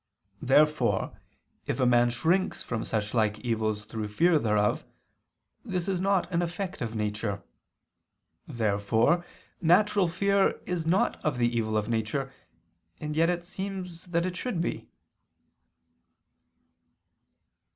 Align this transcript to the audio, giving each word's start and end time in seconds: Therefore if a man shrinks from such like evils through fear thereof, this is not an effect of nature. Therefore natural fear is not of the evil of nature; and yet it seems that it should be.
Therefore 0.41 1.19
if 1.67 1.79
a 1.79 1.85
man 1.85 2.09
shrinks 2.09 2.63
from 2.63 2.83
such 2.83 3.13
like 3.13 3.37
evils 3.41 3.85
through 3.85 4.07
fear 4.07 4.39
thereof, 4.39 4.83
this 5.63 5.87
is 5.87 5.99
not 5.99 6.27
an 6.31 6.41
effect 6.41 6.81
of 6.81 6.95
nature. 6.95 7.43
Therefore 8.47 9.23
natural 9.61 10.07
fear 10.07 10.59
is 10.65 10.87
not 10.87 11.23
of 11.23 11.37
the 11.37 11.55
evil 11.55 11.77
of 11.77 11.87
nature; 11.87 12.33
and 12.99 13.15
yet 13.15 13.29
it 13.29 13.43
seems 13.43 14.05
that 14.05 14.25
it 14.25 14.35
should 14.35 14.59
be. 14.59 14.89